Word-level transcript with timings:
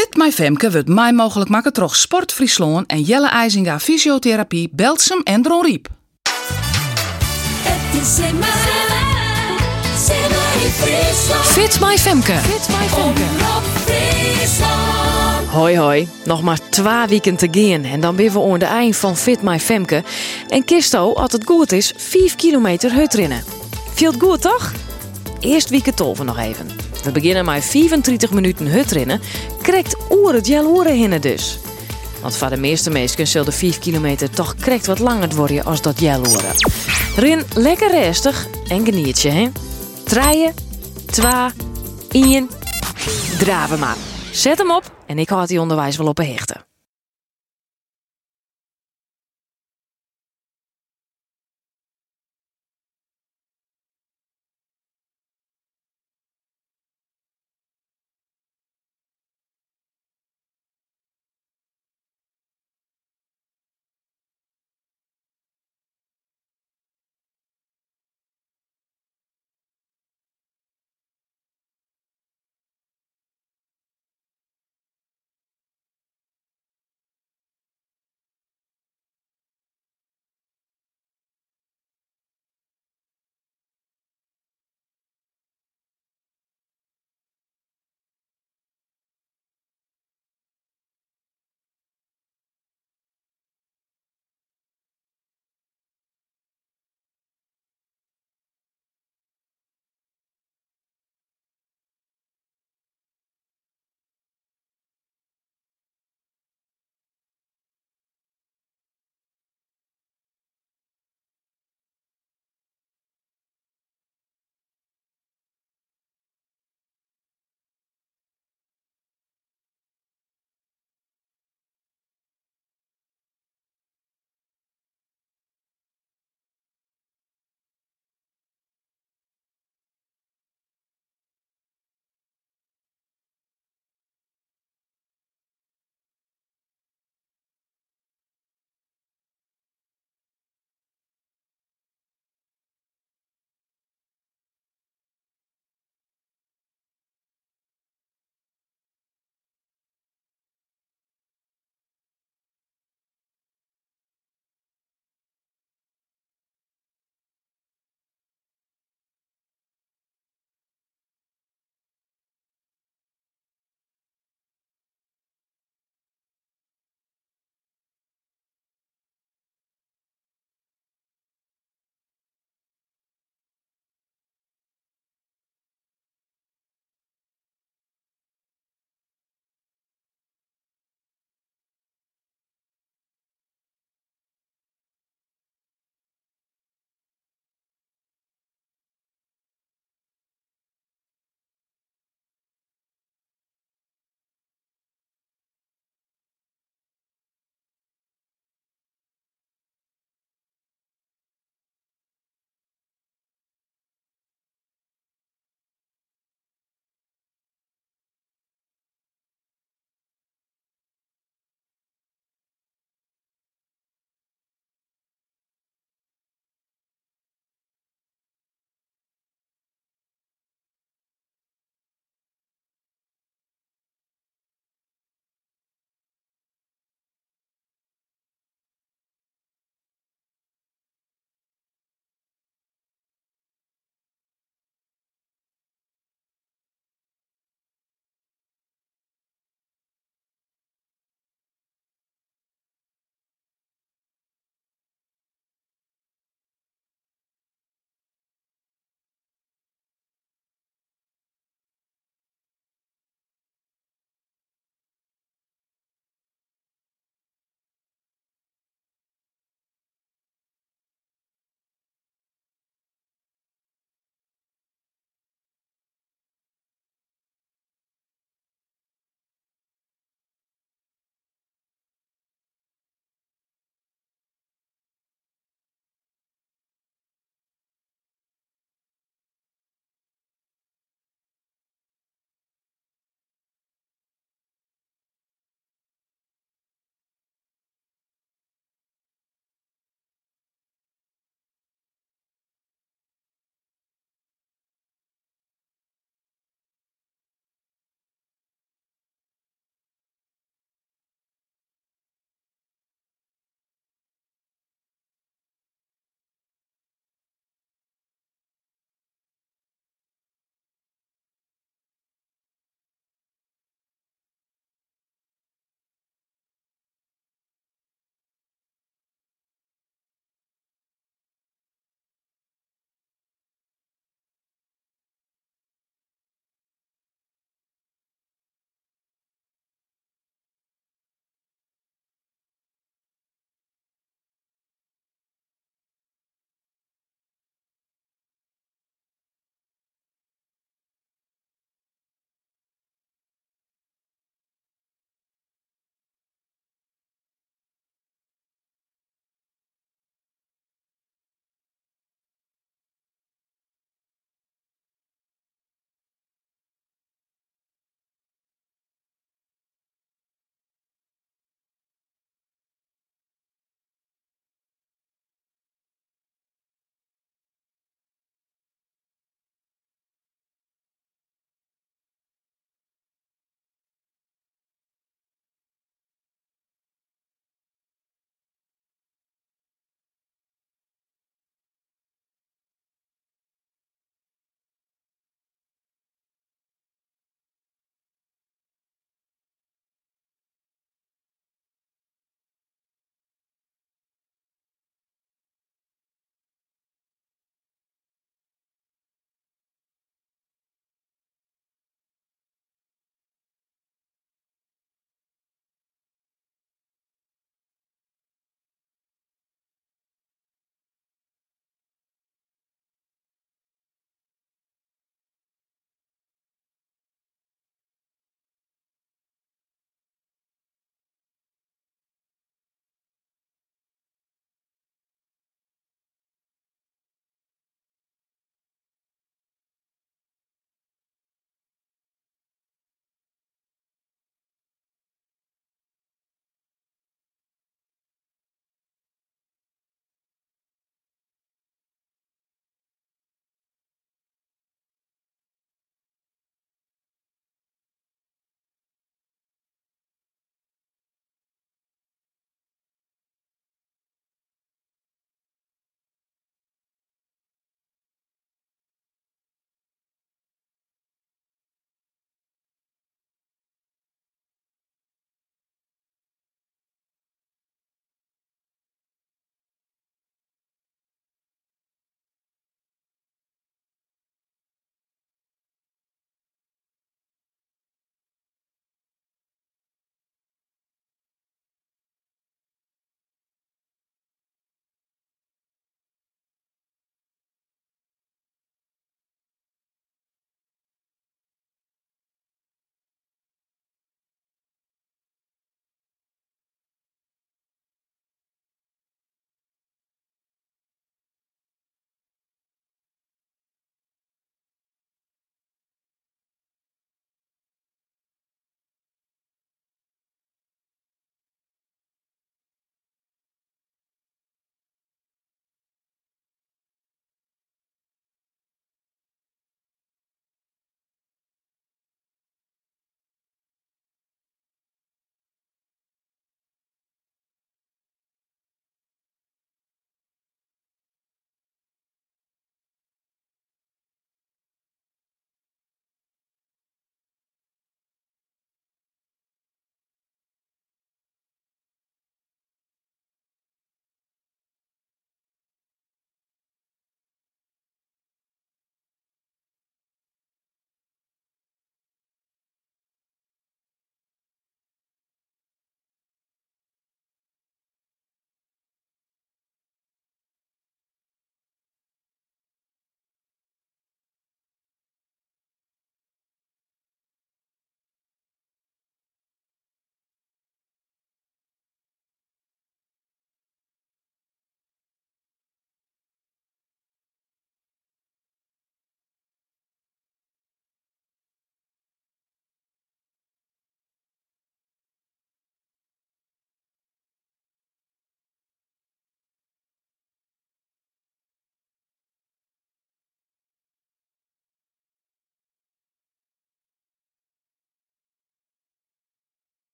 Fit 0.00 0.16
My 0.16 0.32
Femke 0.32 0.70
wordt 0.70 0.88
mij 0.88 1.12
mogelijk 1.12 1.50
maken 1.50 1.72
troch 1.72 1.96
Sport 1.96 2.32
Friesland 2.32 2.86
en 2.86 3.02
Jelle 3.02 3.28
IJzinga 3.28 3.80
Fysiotherapie, 3.80 4.68
Belsum 4.72 5.20
en 5.22 5.42
Dron 5.42 5.64
Riep. 5.64 5.88
Fit 11.42 11.80
My 11.80 11.98
Femke. 11.98 12.32
Fit 12.32 12.68
My 12.68 12.86
Femke. 12.88 13.22
Hoi 15.50 15.78
hoi, 15.78 16.08
nog 16.24 16.42
maar 16.42 16.58
twee 16.70 17.06
weken 17.06 17.36
te 17.36 17.48
gaan 17.50 17.84
en 17.84 18.00
dan 18.00 18.16
ben 18.16 18.32
we 18.32 18.42
aan 18.52 18.58
de 18.58 18.64
eind 18.64 18.96
van 18.96 19.16
Fit 19.16 19.42
My 19.42 19.60
Femke. 19.60 20.02
En 20.48 20.64
Kisto, 20.64 21.12
als 21.12 21.32
het 21.32 21.44
goed 21.44 21.72
is, 21.72 21.92
5 21.96 22.34
kilometer 22.34 22.92
hut 22.92 23.14
rennen. 23.14 23.42
Viel 23.94 24.10
het 24.12 24.20
goed 24.20 24.40
toch? 24.42 24.72
Eerst 25.40 25.68
wieken 25.68 25.94
tolven 25.94 26.26
nog 26.26 26.38
even. 26.38 26.89
We 27.02 27.12
beginnen 27.12 27.44
met 27.44 27.64
35 27.64 28.30
minuten 28.30 28.66
hut 28.66 28.90
rennen. 28.90 29.20
Krijgt 29.62 29.96
oer 30.10 30.34
het 30.34 30.46
jaloeren 30.46 30.94
hinnen 30.94 31.20
dus. 31.20 31.58
Want 32.20 32.36
voor 32.36 32.48
de 32.50 32.56
meeste 32.56 32.90
mensen 32.90 33.26
zal 33.26 33.44
de 33.44 33.52
5 33.52 33.78
kilometer 33.78 34.30
toch 34.30 34.54
krekt 34.54 34.86
wat 34.86 34.98
langer 34.98 35.34
worden 35.34 35.64
als 35.64 35.82
dat 35.82 36.00
jaloeren. 36.00 36.54
Ren 37.16 37.44
lekker 37.54 37.90
rustig 37.90 38.46
en 38.68 38.84
geniet 38.84 39.20
je, 39.20 39.30
hè? 39.30 39.48
Draaien, 40.04 40.54
twee, 41.06 41.50
één, 42.10 42.50
draven 43.38 43.78
maar. 43.78 43.96
Zet 44.32 44.58
hem 44.58 44.70
op 44.70 44.94
en 45.06 45.18
ik 45.18 45.28
houd 45.28 45.48
die 45.48 45.60
onderwijs 45.60 45.96
wel 45.96 46.06
op 46.06 46.18
een 46.18 46.26
hechten. 46.26 46.69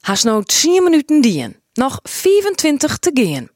Haast 0.00 0.24
nou 0.24 0.44
10 0.44 0.82
minuten 0.82 1.20
dien. 1.20 1.56
Nog 1.72 1.98
25 2.02 2.98
te 2.98 3.10
gaan. 3.12 3.50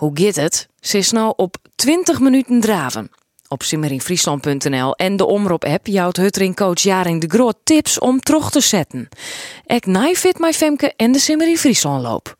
Hoe 0.00 0.10
gaat 0.14 0.34
het? 0.34 0.68
Ze 0.80 0.98
is 0.98 1.10
nou 1.10 1.32
op 1.36 1.56
20 1.74 2.20
minuten 2.20 2.60
draven. 2.60 3.10
Op 3.48 3.62
simmerinfriesland.nl 3.62 4.94
en 4.94 5.16
de 5.16 5.26
Omroep-app 5.26 5.86
jouwt 5.86 6.16
Huttering-coach 6.16 6.80
Jaring 6.80 7.20
de 7.20 7.26
Groot 7.28 7.56
tips 7.64 7.98
om 7.98 8.20
terug 8.20 8.50
te 8.50 8.60
zetten. 8.60 9.08
Ek 9.64 9.86
naai 9.86 10.14
fit 10.16 10.38
my 10.38 10.52
Femke 10.52 10.92
en 10.96 11.12
de 11.12 11.18
Simmering 11.18 11.58
Friesland 11.58 12.02
loop. 12.02 12.38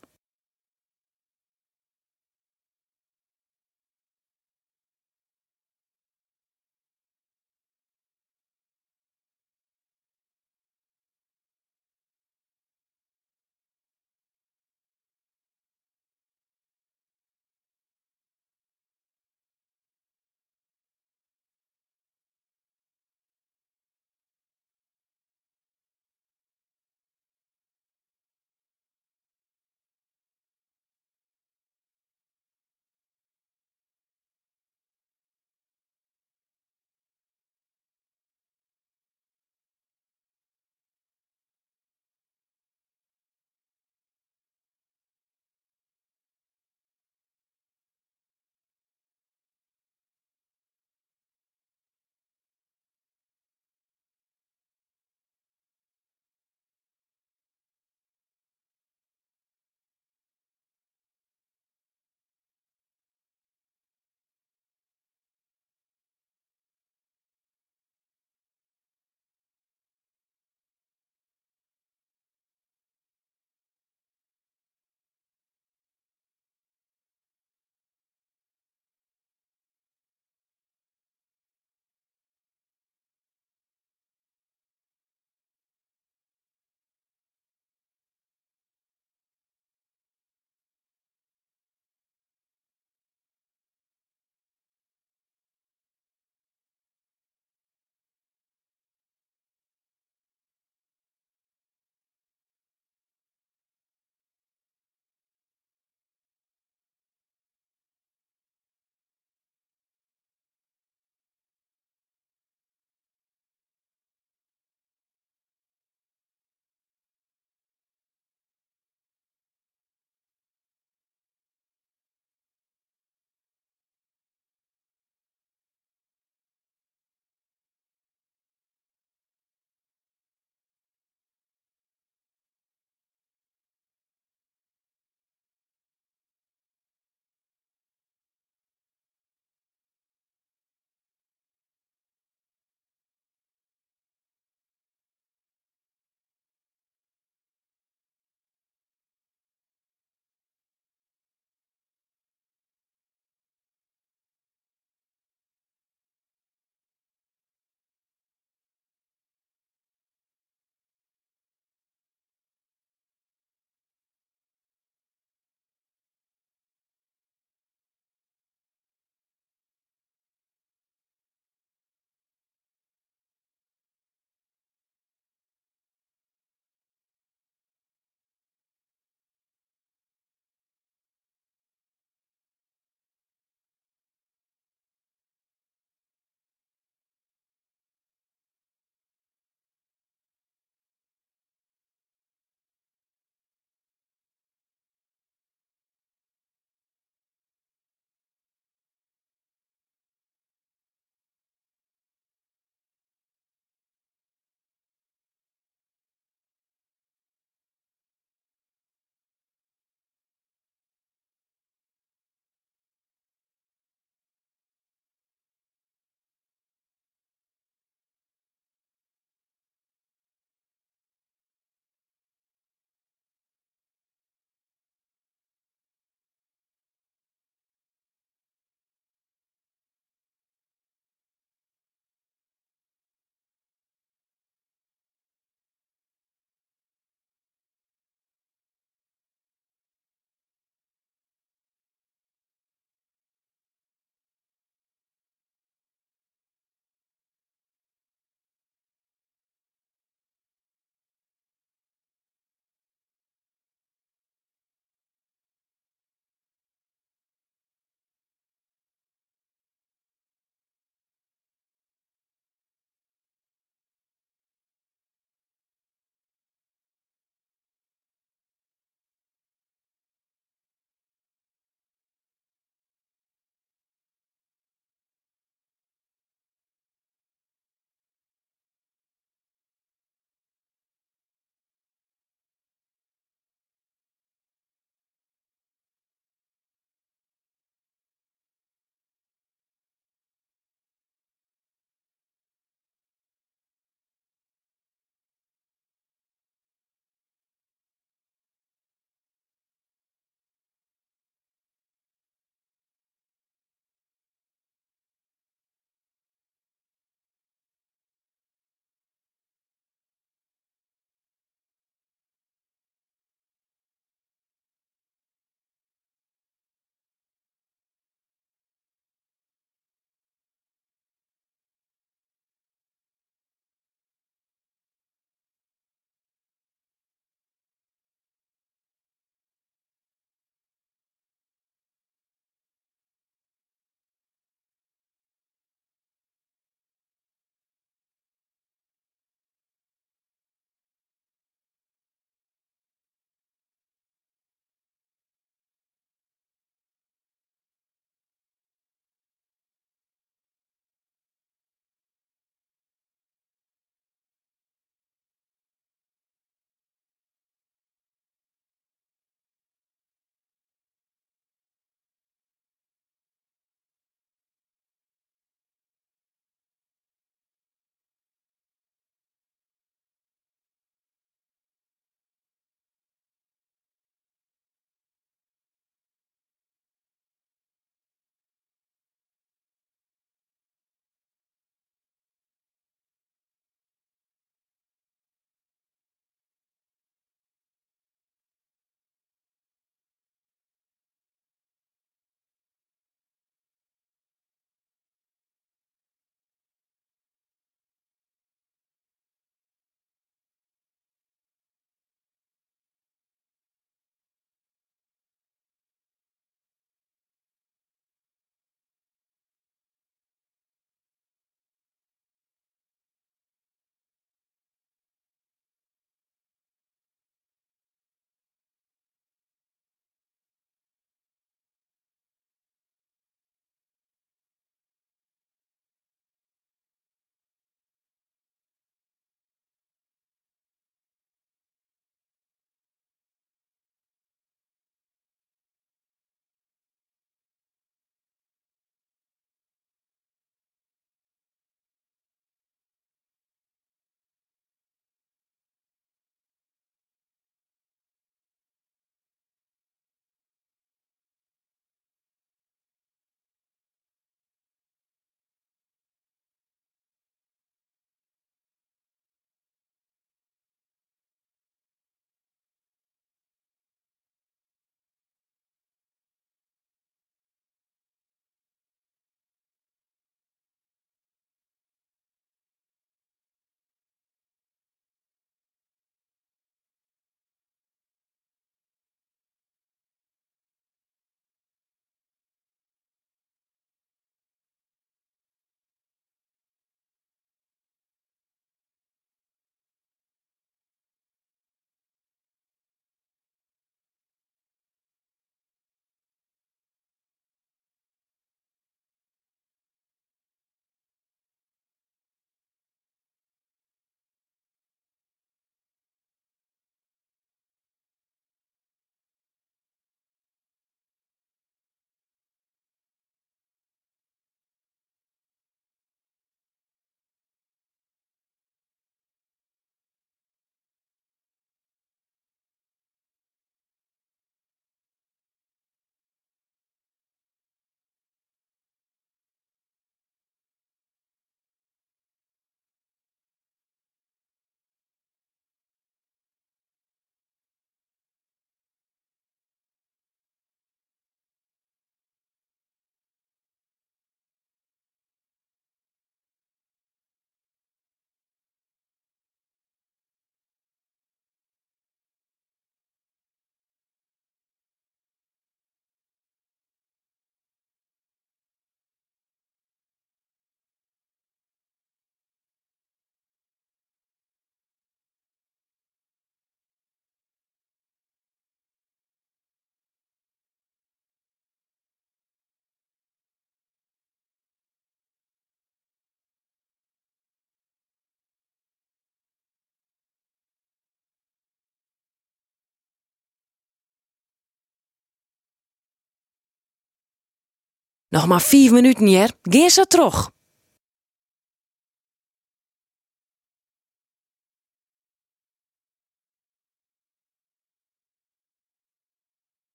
Nog 588.31 588.47
maar 588.47 588.61
vijf 588.61 588.91
minuten 588.91 589.25
hier, 589.25 589.51
geef 589.61 589.91
ze 589.91 590.05
terug. 590.05 590.51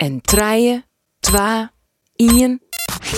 En 0.00 0.20
treien, 0.20 0.84
twa, 1.18 1.72
ien. 2.16 2.60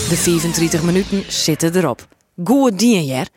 De 0.09 0.17
35 0.17 0.83
minuten 0.83 1.25
zitten 1.33 1.77
erop. 1.77 2.09
Goed 2.45 2.79
dien, 2.79 3.05
jer. 3.05 3.29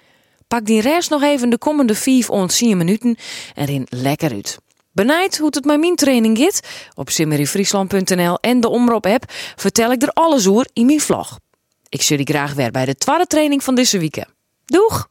Pak 0.47 0.65
die 0.65 0.81
rest 0.81 1.09
nog 1.09 1.21
even 1.21 1.49
de 1.49 1.57
komende 1.57 1.95
5 1.95 2.29
on 2.29 2.47
10 2.47 2.77
minuten 2.77 3.17
en 3.53 3.65
rin 3.65 3.87
lekker 3.89 4.31
uit. 4.31 4.57
Benijd 4.91 5.37
hoe 5.37 5.49
het 5.51 5.65
met 5.65 5.79
mijn 5.79 5.95
training 5.95 6.37
gaat? 6.37 6.59
Op 6.93 7.09
simmeryfriesland.nl 7.09 8.37
en 8.39 8.59
de 8.59 8.69
Omroep 8.69 9.05
app 9.05 9.23
vertel 9.55 9.91
ik 9.91 10.01
er 10.01 10.09
alles 10.09 10.47
over 10.47 10.69
in 10.73 10.85
mijn 10.85 11.01
vlog. 11.01 11.39
Ik 11.89 12.01
zie 12.01 12.17
je 12.17 12.23
graag 12.23 12.53
weer 12.53 12.71
bij 12.71 12.85
de 12.85 12.95
tweede 12.95 13.27
training 13.27 13.63
van 13.63 13.75
deze 13.75 13.99
week. 13.99 14.25
Doeg! 14.65 15.09